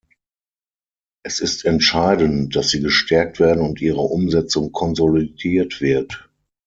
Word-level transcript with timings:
Es 1.23 1.39
ist 1.41 1.63
entscheidend, 1.63 2.55
dass 2.55 2.69
sie 2.71 2.81
gestärkt 2.81 3.39
werden 3.39 3.61
und 3.61 3.79
ihre 3.81 4.01
Umsetzung 4.01 4.71
konsolidiert 4.71 5.79
wird. 5.79 6.27